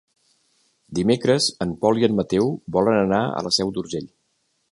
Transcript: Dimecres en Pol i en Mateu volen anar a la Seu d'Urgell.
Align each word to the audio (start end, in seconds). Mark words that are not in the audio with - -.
Dimecres 0.99 1.49
en 1.65 1.75
Pol 1.83 2.01
i 2.03 2.07
en 2.09 2.17
Mateu 2.21 2.49
volen 2.77 2.99
anar 3.05 3.23
a 3.41 3.47
la 3.49 3.55
Seu 3.61 3.77
d'Urgell. 3.77 4.09